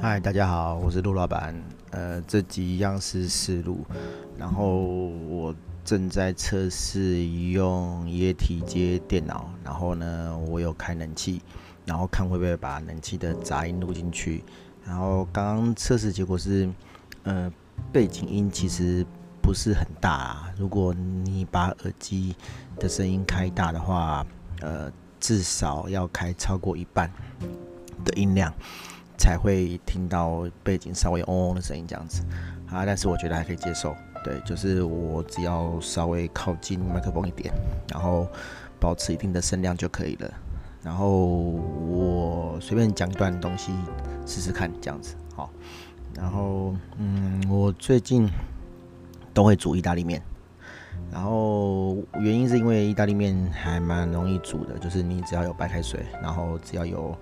[0.00, 1.52] 嗨，大家好，我是陆老板。
[1.90, 3.84] 呃，这集一样是试录，
[4.38, 5.52] 然后我
[5.84, 11.42] 正在测试用液体接电脑，然后呢，我有开冷气，
[11.84, 14.44] 然后看会不会把冷气的杂音录进去。
[14.84, 16.70] 然后刚刚测试结果是，
[17.24, 17.52] 呃，
[17.92, 19.04] 背景音其实
[19.42, 20.52] 不是很大啊。
[20.56, 22.36] 如果你把耳机
[22.76, 24.24] 的声音开大的话，
[24.60, 27.12] 呃，至少要开超过一半
[28.04, 28.54] 的音量。
[29.18, 32.22] 才会听到背景稍微嗡嗡的声音，这样子
[32.70, 33.94] 啊，但是我觉得还可以接受。
[34.24, 37.52] 对，就是我只要稍微靠近麦克风一点，
[37.88, 38.26] 然后
[38.80, 40.32] 保持一定的声量就可以了。
[40.82, 43.72] 然后我随便讲一段东西
[44.26, 45.50] 试试看，这样子好。
[46.14, 48.28] 然后嗯，我最近
[49.32, 50.20] 都会煮意大利面，
[51.12, 57.16] 然后原因是因为意大利面还蛮容易煮的，就是你只要有白开水，然后只要有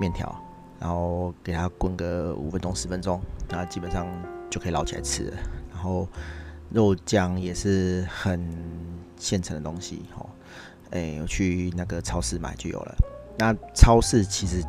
[0.00, 0.34] 面条。
[0.78, 4.06] 然后给它滚个五分钟十分钟，那基本上
[4.50, 5.36] 就可以捞起来吃了。
[5.72, 6.08] 然后
[6.70, 8.46] 肉酱也是很
[9.16, 10.28] 现成的东西，吼，
[10.90, 12.96] 哎，我去那个超市买就有了。
[13.38, 14.62] 那超市其实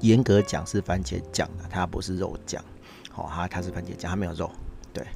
[0.00, 2.62] 严格讲是番茄酱的，它不是肉酱，
[3.14, 4.50] 哦，它它是番茄酱，它没有肉，
[4.92, 5.06] 对。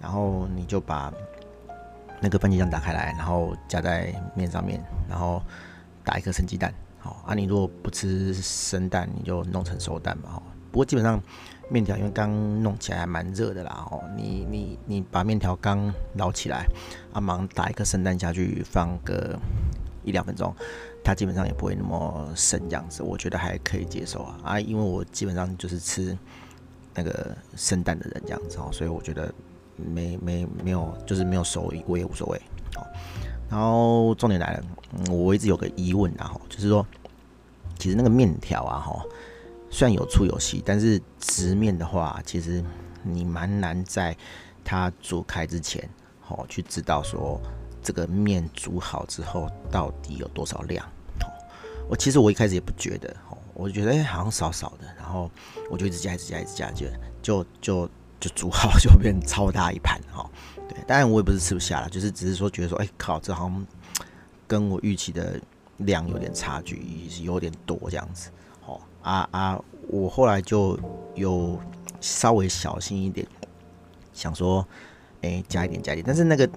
[0.00, 1.12] 然后你就把
[2.20, 5.42] 那个番茄酱打开来，然后加在面上面，然后
[6.04, 6.72] 打一颗生鸡蛋。
[7.00, 10.40] 好啊，你如果不吃生蛋，你就弄成熟蛋嘛。
[10.70, 11.20] 不过基本上
[11.68, 12.30] 面条因为刚
[12.62, 13.88] 弄起来还蛮热的啦。
[13.90, 16.66] 哦，你你你把面条刚捞起来，
[17.12, 19.36] 啊，忙打一颗生蛋下去，放个
[20.04, 20.54] 一两分钟，
[21.02, 23.02] 它基本上也不会那么生这样子。
[23.02, 24.38] 我觉得还可以接受啊。
[24.44, 26.16] 啊，因为我基本上就是吃
[26.94, 29.32] 那个生蛋的人这样子哦，所以我觉得
[29.76, 32.40] 没没没有就是没有熟我也无所谓
[32.76, 32.86] 哦。
[33.50, 34.64] 然后重点来了，
[35.10, 36.86] 我一直有个疑问啊，就是说，
[37.78, 39.04] 其实那个面条啊，哈，
[39.70, 42.64] 虽然有粗有细，但是直面的话，其实
[43.02, 44.16] 你蛮难在
[44.64, 45.88] 它煮开之前，
[46.28, 47.40] 哦，去知道说
[47.82, 50.86] 这个面煮好之后到底有多少量。
[51.88, 55.28] 我其实我一开始也不觉得，哦，我就觉得哎，好像少少的，然后
[55.68, 56.86] 我就一直加，一直加，一直加，就
[57.20, 60.28] 就就就煮好，就变超大一盘，哈。
[60.68, 63.66] 对，当然我也不是吃不下了，就是只是说觉得说，哎、欸、靠，这好像
[64.46, 65.40] 跟我预期的
[65.78, 66.80] 量有点差距，
[67.22, 68.30] 有点多这样子。
[68.66, 70.78] 哦，啊啊，我后来就
[71.16, 71.58] 有
[72.00, 73.26] 稍微小心一点，
[74.12, 74.64] 想说，
[75.22, 76.48] 哎、加一点加一点，但是那个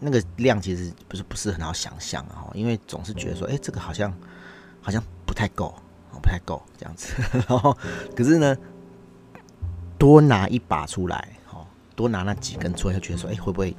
[0.00, 4.12] 那个量其实不是不是很好想象啊，因为总是觉得说，哎、这个好像
[4.82, 5.74] 好像不太够，
[6.20, 7.14] 不太够这样子。
[7.48, 7.74] 然后
[8.14, 8.54] 可是呢，
[10.04, 11.28] 多拿一把出来。
[11.96, 13.74] 多拿那几根出来，就觉得说，哎、会不会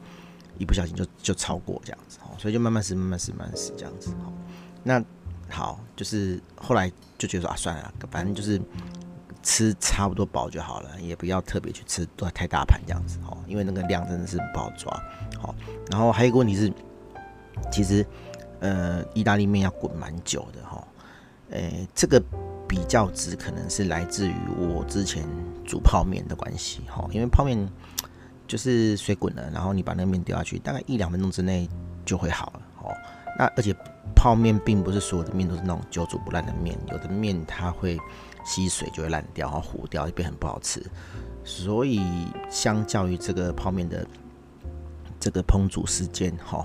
[0.57, 2.17] 一不小心就就超过这样子？
[2.23, 4.09] 哦，所以就慢慢试，慢慢试，慢慢试这样子。
[4.23, 4.31] 好，
[4.83, 5.03] 那
[5.49, 8.59] 好，就是后来就觉得说啊，算了，反正就是
[9.43, 13.19] 吃差不多饱就好了，也不要特别去吃多太大盘这样子。
[13.27, 14.89] 哦，因为那个量真的是不好抓。
[15.37, 15.53] 好，
[15.91, 16.71] 然后还有一个问题是，
[17.69, 18.05] 其实
[18.61, 20.87] 呃，意大利面要滚蛮久的哈。
[21.49, 22.23] 诶、这个
[22.75, 25.23] 比较值可能是来自于我之前
[25.63, 26.81] 煮泡面的关系。
[26.87, 27.67] 哈，因为泡面。
[28.47, 31.67] 就是水滚了，然后你把那个面丢下去，大概一两分钟之内
[32.05, 32.93] 就会好了哦。
[33.39, 33.75] 那而且
[34.15, 37.97] 泡面并不是所有的面都是那种久煮不烂的面，有的面它会
[38.45, 40.79] 吸水就会烂掉，然后糊掉，就变很不好吃。
[41.43, 41.99] 所以
[42.47, 44.05] 相较于这个泡面的
[45.19, 46.63] 这个烹煮时间，哈，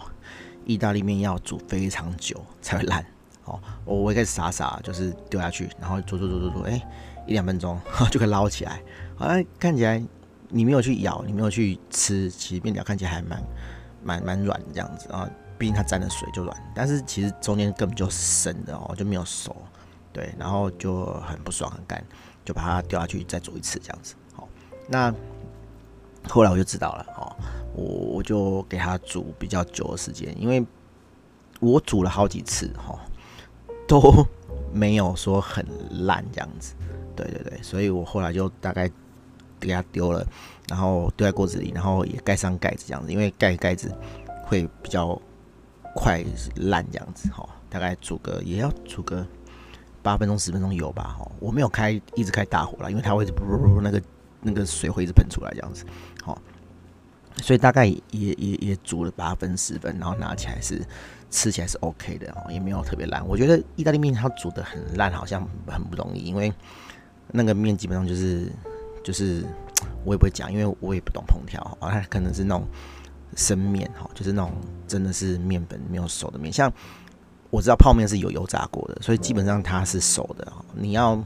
[0.67, 3.03] 意大利面要煮非常久才会烂。
[3.45, 6.81] 哦，我我一开始傻傻就是丢下去，然后煮煮煮煮煮，哎，
[7.27, 7.81] 一两分钟
[8.11, 8.81] 就可以捞起来，
[9.17, 10.03] 好像看起来。
[10.53, 13.41] 你没有去咬，你没有去吃，其实面条看起来还蛮
[14.03, 19.55] 蛮蛮软这样子啊，毕竟它沾了水就软，但是其实中间根本就是生的哦，就没有熟，
[20.13, 22.05] 对，然后就很不爽很干，
[22.45, 24.17] 就把它丢下去再煮一次这样子。
[24.35, 24.49] 好，
[24.89, 25.15] 那
[26.29, 27.37] 后来我就知道了哦，
[27.73, 27.85] 我
[28.17, 30.67] 我就给它煮比较久的时间，因为
[31.61, 32.99] 我煮了好几次哈，
[33.91, 34.27] 都
[34.73, 35.67] 没有说很
[36.07, 36.75] 烂这样子，
[37.17, 38.89] 对对对，所以我后来就大概。
[39.63, 40.27] 给它丢了，
[40.71, 43.95] 然后丢在锅子里，然后也盖上盖子这样子，因为盖盖子
[44.47, 45.21] 会比较
[45.95, 46.25] 快
[46.57, 47.47] 烂这样子哈。
[47.69, 49.23] 大概煮个也要煮个
[50.03, 51.31] 八分钟十分钟有吧哈。
[51.41, 54.03] 我没有开一直开大火了，因为它会不不不那个
[54.41, 55.85] 那个水会一直喷出来这样子，
[56.25, 56.41] 好，
[57.37, 60.81] 所以大概也也也煮了八分十分，然后拿起来是
[61.31, 63.27] 吃起来是 OK 的哦，也没有特别烂。
[63.27, 66.53] 我觉得意大利面它煮的很烂好像很不容易，因为
[67.29, 68.51] 那个面基本上就是。
[69.03, 69.43] 就是
[70.05, 71.91] 我也不会讲，因为我也不懂烹调啊。
[71.91, 72.69] 它可能是那种
[73.35, 74.53] 生面哈，就是那种
[74.87, 76.53] 真的是面粉没有熟的面。
[76.53, 76.71] 像
[77.49, 80.53] 我知道泡面是有油炸过的，所以基本上它是熟的。
[80.75, 81.17] 你要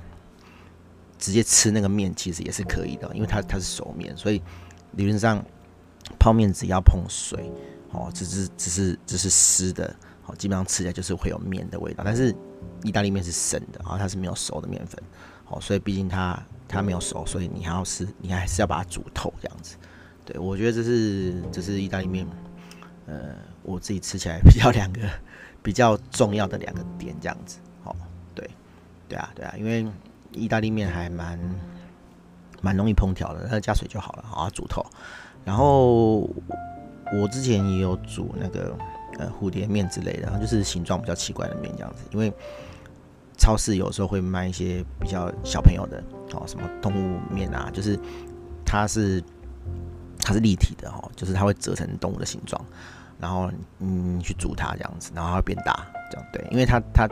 [1.19, 4.41] 直接吃那个面其实也是可以的，因为它它是熟面，所以
[4.93, 5.45] 理论上
[6.19, 7.51] 泡面只要碰水，
[7.91, 9.95] 哦，只是只是只是湿的，
[10.27, 12.03] 哦，基本上吃起来就是会有面的味道。
[12.05, 12.35] 但是
[12.83, 15.03] 意大利面是生的啊，它是没有熟的面粉，
[15.49, 19.77] 哦，所以毕竟它它没有熟，所以你还要是你还是要把它煮透这样子。
[20.25, 22.27] 对，我觉得这是这是意大利面，
[23.07, 25.01] 呃，我自己吃起来比较两个
[25.63, 27.59] 比较重要的两个点这样子。
[27.85, 27.95] 哦，
[28.35, 28.49] 对，
[29.09, 29.87] 对啊，对啊，因为。
[30.37, 31.39] 意大利面还蛮
[32.61, 34.85] 蛮容易烹调的，它加水就好了，好煮透。
[35.45, 36.21] 然后
[37.13, 38.77] 我之前也有煮那个
[39.19, 42.03] 呃蝴蝶面之类的，然后就是形状比较奇怪的面这样子。
[42.13, 42.33] 因为
[43.37, 46.03] 超市有时候会卖一些比较小朋友的
[46.33, 47.99] 哦，什么动物面啊，就是
[48.65, 49.23] 它是
[50.19, 52.65] 它是立体的哦，就是它会折成动物的形状，
[53.21, 53.51] 然后
[53.81, 57.09] 嗯去煮它这样子，然后它会变大这样对，因为它它。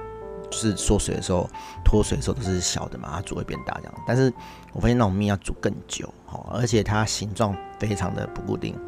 [0.53, 1.49] 是缩水的时候，
[1.85, 3.95] 脱水的时候都是小的嘛，它煮会变大这样。
[4.07, 4.33] 但是
[4.73, 8.79] 我发现那种面要煮更久，哦，而且它形状非常的不固定，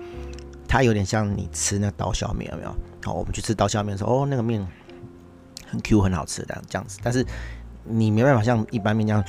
[0.69, 2.76] 它有点像你吃那刀削面有没有？
[3.02, 4.66] 好，我们去吃刀削面的时候，哦，那个面
[5.66, 6.99] 很 Q 很好吃的这样子。
[7.02, 7.26] 但是
[7.82, 9.25] 你没办法像一般面这样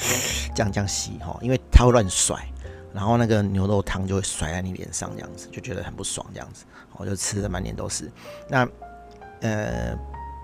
[0.54, 2.38] 这样这样洗哈，因为它会乱甩，
[2.94, 6.66] 然后那个牛肉汤就会甩在你脸上这样子，就觉得很不爽这样子，
[6.98, 8.12] 我就吃的满脸都是。
[8.50, 8.68] 那
[9.42, 9.98] 呃。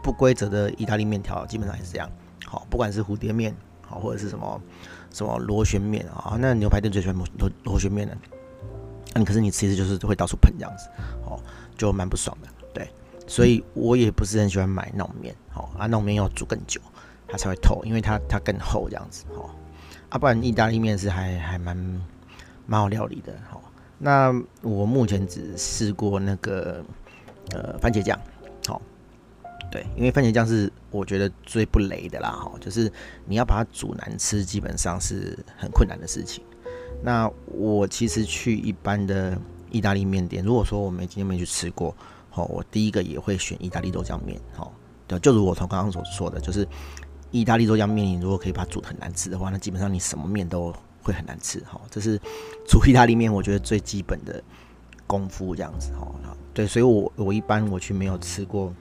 [0.03, 2.09] 不规则的意大利面条基本上也是这样，
[2.45, 3.56] 好，不管是蝴蝶面，
[3.86, 4.62] 好，或者是什么
[5.12, 8.18] 什么螺旋面啊，那牛排店最喜欢螺螺旋面的，
[9.13, 10.89] 那可是你吃一次就是会到处喷这样子，
[11.25, 11.39] 哦，
[11.77, 12.89] 就蛮不爽的，对，
[13.27, 16.81] 所以我也不是很喜欢买那种面，好，啊，那种面要煮更久，
[17.27, 19.53] 它才会透，因为它它更厚这样子，好，
[20.09, 21.77] 啊，不然意大利面是还还蛮
[22.65, 23.62] 蛮好料理的，好，
[23.98, 26.83] 那我目前只试过那个
[27.51, 28.19] 呃番茄酱。
[28.68, 28.81] 好。
[29.71, 32.91] 对，因为番茄酱是我觉得最不雷的啦，哈，就是
[33.25, 36.44] 你要把它煮难吃，基本上是很困难的事情。
[37.01, 39.39] 那我其实去一般的
[39.71, 41.95] 意大利面店，如果说我没今天没去吃过，
[42.33, 44.69] 哦，我第一个也会选意大利豆浆面，哈，
[45.07, 46.67] 对，就如我从刚刚所说的，就是
[47.31, 52.19] 意大利豆浆面，你如果可以把它煮得很难吃的话，那基本上你什么面都会很难吃，哈，这是
[52.67, 54.44] 煮意大利面我觉得最基本的
[55.07, 56.12] 功夫，这样子，哈，
[56.53, 58.74] 对，所以我我一般我去没有吃过。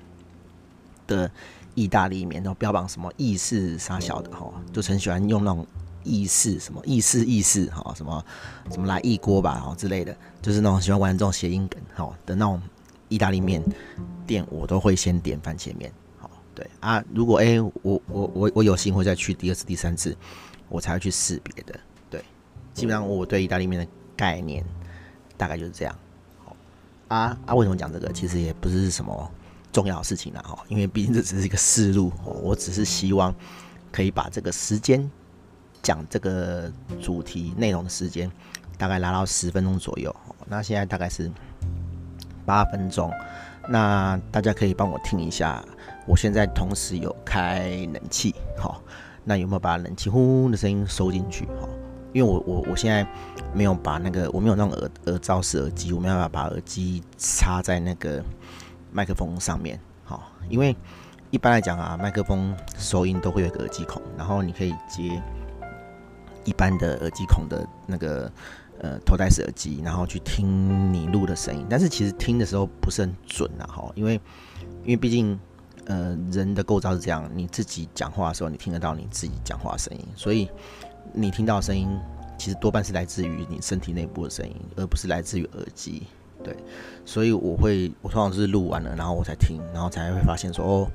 [1.11, 1.31] 的
[1.75, 5.67] 意大利面都标榜什么意式啥小的哈，就很喜欢用那种
[6.05, 8.25] 意式什么意式意式哈，什么
[8.71, 12.63] 什么来一锅吧哈之类的，就是那种喜欢玩这种谐音梗哈的那种
[13.09, 13.63] 意大利面
[14.27, 15.93] 店，我都会先点番茄面。
[16.19, 20.17] 好，对啊，如果哎、我我我我有幸会再去第二次第三次，
[20.69, 21.79] 我才会去试别的。
[22.09, 22.25] 对，
[22.73, 23.87] 基本上我对意大利面的
[24.17, 24.65] 概念
[25.37, 25.95] 大概就是这样。
[26.45, 26.57] 好
[27.09, 28.13] 啊啊，为什么讲这个？
[28.13, 29.31] 其实也不是什么。
[29.73, 33.33] 重要的事情了哈，因为毕竟这只是一个思路，我只是希望
[33.93, 35.09] 可以把这个时间
[35.81, 36.71] 讲这个
[37.01, 38.31] 主题内容的时间
[38.77, 40.15] 大概拉到十分钟左右。
[40.47, 41.31] 那现在大概是
[42.45, 43.13] 八分钟，
[43.69, 45.65] 那大家可以帮我听一下，
[46.05, 48.83] 我现在同时有开冷气，好，
[49.23, 51.45] 那有没有把冷气呼呼的声音收进去？
[51.47, 51.69] 哈，
[52.13, 53.07] 因为我我我现在
[53.55, 58.21] 没有把那个我没有那种耳耳罩式耳机，我没有办法把耳机插在那个。
[58.93, 60.77] 麦克风上面，好，因为
[61.31, 65.23] 一般来讲啊，麦克风收音都会有个耳机孔，然后你可以接
[66.45, 68.31] 一般的耳机孔的那个
[68.81, 71.65] 呃头戴式耳机，然后去听你录的声音。
[71.71, 74.15] 但是其实听的时候不是很准啊，哈，因为
[74.83, 75.39] 因为毕竟
[75.87, 80.51] 呃人的构造是这样，你自己讲话的时候你听得到你自己讲话的声音，所以
[81.13, 81.89] 你听到的声音
[82.37, 86.09] 其实多半是来自于你身体内部的声音，而不是来自于耳机。
[86.43, 86.57] 对，
[87.05, 90.89] 所以我会，我通常是录完了，然后我才听，然后才会发现说哦，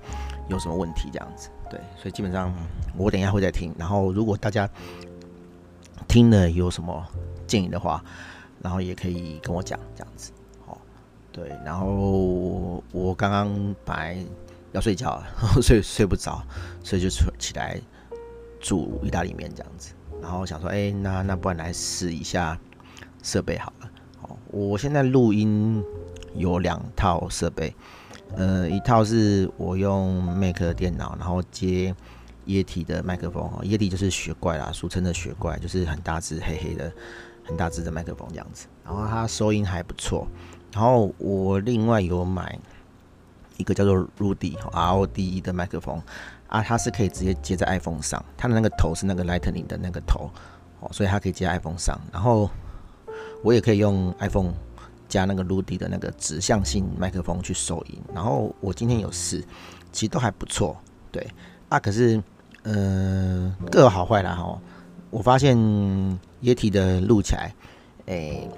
[0.50, 1.50] 有什么问题这样子。
[1.70, 2.54] 对，所以基本上
[2.98, 4.70] 我等一下会再听，然后如果大家
[6.08, 7.06] 听了有什么
[7.48, 8.04] 建议的话，
[8.62, 10.32] 然后也可以跟我讲这样子。
[10.66, 10.80] 好，
[11.32, 14.18] 对，然后我刚刚本来
[14.72, 15.22] 要睡觉，
[15.62, 16.42] 睡睡不着，
[16.84, 17.80] 所以就起来
[18.60, 22.58] 煮意大利面这样子，然后想说，哎，那那不然来试一下
[23.22, 23.85] 设备好了。
[24.56, 25.84] 我现在录音
[26.34, 27.76] 有两套设备，
[28.38, 31.94] 呃，一套是我用 Mac 的电脑，然后接
[32.46, 36.90] 液体的麦克风，液体就是雪怪啦，俗称的雪怪，就是很大只、黑黑的、
[37.44, 40.26] 很大只的麦克风这样子，然后它收音还不错。
[40.72, 42.58] 然后我另外有买
[43.58, 46.02] 一个叫做 Rudy R O D E 的麦克风，
[46.48, 50.32] 啊，它是可以直接接在 iPhone 上，它的那个头是那个 Lightning 的那个头，
[50.80, 52.50] 哦，所以它可以接在 iPhone 上，然后。
[53.46, 54.52] 我也可以用 iPhone
[55.08, 59.40] 加那个 Rode 的那个指向性麦克风去收音，然后我今天有试，
[59.92, 60.76] 其实都还不错，
[61.12, 61.28] 对
[61.70, 61.80] 啊。
[61.80, 62.20] 可是，
[62.64, 64.60] 呃，各有好坏啦哈。
[65.12, 65.56] 我发现
[66.42, 67.54] 液体的录起来，
[68.08, 68.50] 诶、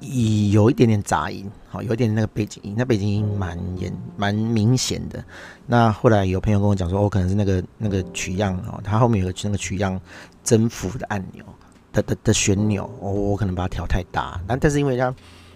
[0.00, 5.22] 欸，有一点点杂音，好，有一点那个背景音，那背景音蛮严、蛮明显的。
[5.66, 10.00] 那后来有朋友跟我讲说，哦，可能是那个那个取样哦，它后面有个那个取样
[10.42, 11.44] 增幅的按钮
[11.92, 14.40] 的的的旋钮，我、我可能把它调太大。
[14.46, 15.14] 但但是因为它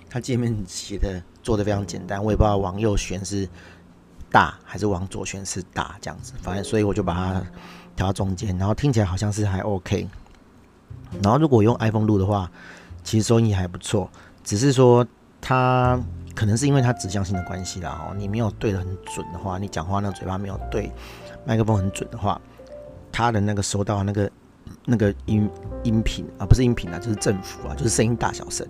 [0.09, 3.49] 它界面写的做的非常简单，我也不知道往右旋是
[4.31, 7.43] 大还是往左旋是大这样子，反正所以我就把它
[7.97, 10.09] 调到中间，然后听起来好像是还 OK。
[11.23, 12.51] 然后如果用 iPhone 录的话，
[13.05, 14.11] 其实收音也还不错。
[14.43, 15.07] 只是说，
[15.41, 16.01] 它
[16.35, 18.07] 可能是因为它指向性的关系啦。
[18.09, 20.91] 哦，你没有对的很准的话，你讲话那个嘴巴没有对
[21.47, 22.41] 麦克风很准的话，
[23.13, 24.29] 它的那个收到那个
[24.85, 25.49] 那个音
[25.83, 28.67] 音频啊，不是音频啊，就是振幅啊，就是声音大小声，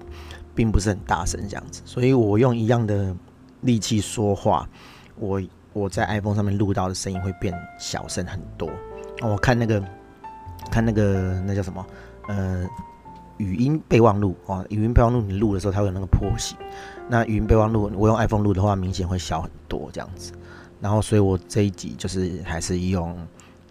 [0.54, 1.82] 并不是很大声这样子。
[1.84, 3.14] 所以我用一样的
[3.62, 4.68] 力气说话，
[5.16, 8.70] 我我在 iPhone 上面录到的声音会变小声很多。
[9.22, 9.82] 我看那个
[10.70, 11.86] 看那个那叫什么
[12.28, 12.66] 呃。
[13.38, 16.56] 语音备忘录啊，语音备忘录你录的时候，它会有那个波形。
[17.08, 20.32] 那语音备忘录我用 iPhone 录的话，明显会小很多这样子。
[20.80, 23.18] 然后，所以我这一集就是还是用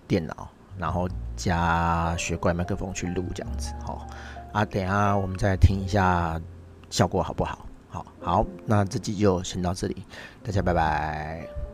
[0.06, 3.74] 电脑，然后加雪怪麦克风去录这样子。
[3.86, 4.08] 好
[4.52, 6.40] 啊，等下我们再听一下
[6.90, 7.66] 效果好不好？
[7.90, 10.04] 好好，那这集就先到这里，
[10.44, 11.73] 大家拜拜。